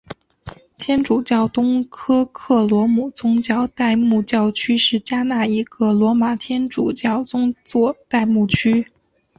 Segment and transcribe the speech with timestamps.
[0.79, 8.87] 天主教东科克罗姆宗座代牧教区是加纳一个罗马天主教宗座代牧区。